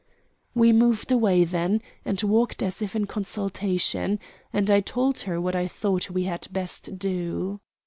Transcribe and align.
We 0.55 0.73
moved 0.73 1.11
away 1.11 1.43
then 1.45 1.79
and 2.05 2.19
walked 2.23 2.63
as 2.63 2.81
if 2.81 2.95
in 2.95 3.05
consultation, 3.05 4.19
and 4.51 4.67
I 4.71 4.79
told 4.79 5.19
her 5.19 5.39
what 5.39 5.55
I 5.55 5.67
thought 5.67 6.09
we 6.09 6.23
had 6.23 6.47
best 6.51 6.97
do. 6.97 7.59